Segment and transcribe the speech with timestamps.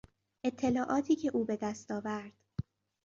[0.43, 2.33] اطلاعاتی که او به دست آورد